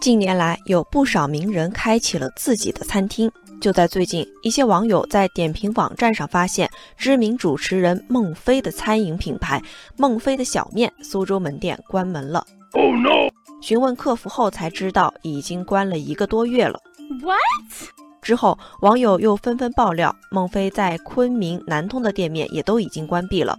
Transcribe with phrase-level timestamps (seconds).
[0.00, 3.30] 近年来，有不少名人开启了自己的餐厅。
[3.60, 9.62] 就在最近，一些网友在点评网站上发现，知名主持人孟非的餐饮品牌
[9.98, 12.42] “孟非的小面”苏州门店关门了。
[12.72, 13.28] Oh no！
[13.60, 16.80] 询问客服后才知道，已经关了一个多月了。
[17.20, 17.90] What？
[18.22, 23.54] 之后，网友又纷纷爆料，孟非在昆明、南通的店面也都已经关闭了。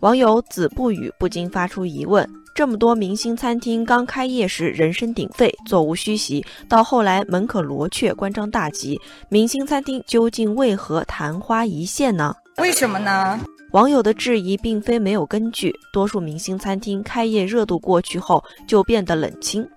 [0.00, 2.28] 网友子不语不禁发出疑问。
[2.54, 12.32] 这么多明星餐厅刚开业时人声鼎沸，座无虚席，到后来门可罗雀，关张大吉，明星餐厅究竟为何昙花一现呢？
[12.58, 13.40] 为什么呢？
[13.72, 19.68] 网友的质疑并非没有根据，多数明星餐厅开业热度过去后就变得冷清。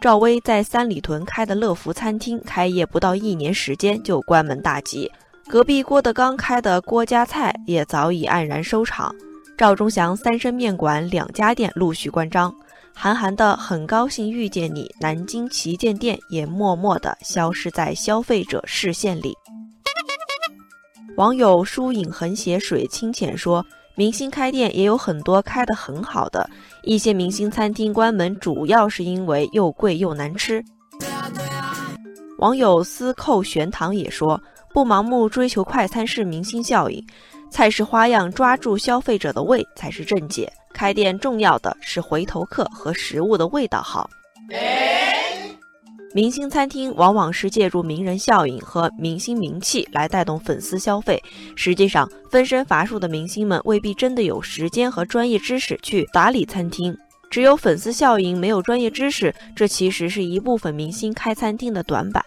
[0.00, 5.08] 赵薇在三里屯开的乐福餐厅，开业不到一年时间就关门大吉；
[5.46, 9.14] 隔壁郭德纲开的郭家菜也早已黯然收场。
[9.62, 12.52] 赵忠祥三生面馆两家店陆续关张，
[12.92, 19.32] 韩寒的很高兴遇见你南京旗舰店也默默地消失在消费者视线里。
[21.16, 26.50] 网友疏影横斜水清浅说：“明星开店也有很多开得很好的，
[26.82, 30.64] 一些明星餐厅关门主要是因为又贵又难吃。”
[32.42, 34.42] 网友司寇玄堂也说
[34.74, 37.00] ：“不盲目追求快餐式明星效应。”
[37.52, 40.52] 菜式花样抓住消费者的胃才是正解。
[40.74, 44.10] 开店重要的是回头客和食物的味道好。
[46.12, 51.22] 明星餐厅往往是借助名人效应和明星名气来带动粉丝消费。
[51.54, 56.92] 实际上，分身乏术的明星们未必真的有时间和专业知识去打理餐厅。
[57.32, 62.22] 只有粉丝效应，没有专业知识，这其实是一部分明星开餐厅的短板。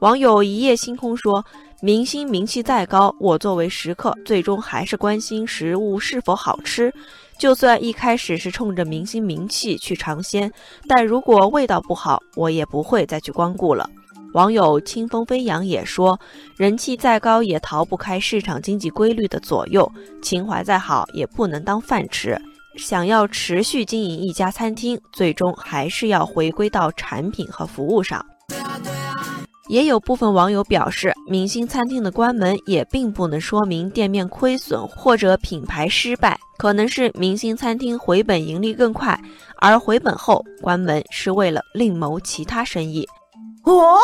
[0.00, 1.44] 网友一夜星空说。
[1.84, 6.94] 明星名气再高，我作为食客，最终还是关心食物是否好吃。
[7.36, 10.48] 就算一开始是冲着明星名气去尝鲜，
[10.86, 13.90] 但如果味道不好，我也不会再去光顾了。
[14.32, 16.18] 网友清风飞扬也说，
[16.56, 19.90] 人气再高也逃不开市场经济规律的左右，
[20.22, 22.40] 情怀再好也不能当饭吃。
[22.78, 28.24] 想要持续经营一家餐厅，最终还是要回归到产品和服务上。
[29.68, 39.18] 也有部分网友表示，明星餐厅的关门也并不能说明店面亏损或者品牌失败，可能是明星餐厅回本盈利更快，
[39.58, 43.06] 而回本后关门是为了另谋其他生意。
[43.64, 43.98] 哦，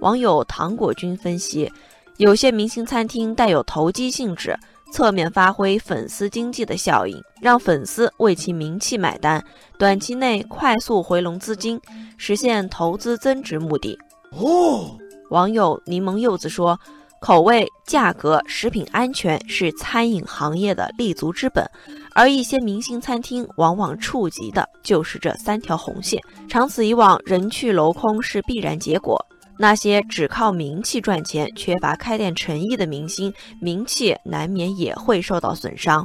[0.00, 1.70] 网友糖果君分析，
[2.16, 4.58] 有些明星餐厅带有投机性质，
[4.92, 9.44] 侧面发挥粉丝经济的效应，让粉丝为其名气买单，
[9.78, 11.80] 短期内快速回笼资金，
[12.16, 13.98] 实现投资增值目的。
[14.32, 14.96] 哦，
[15.30, 16.78] 网友柠檬柚子说
[17.20, 21.68] ：“口味、价格、食品安全是餐饮行业的立足之本，
[22.18, 26.20] 而一些明星餐厅往往触及的就是这三条红线。
[26.48, 29.24] 长此以往，人去楼空是必然结果。
[29.56, 36.04] 那些只靠名气赚钱、缺乏开店诚意的明星，名气难免也会受到损伤。”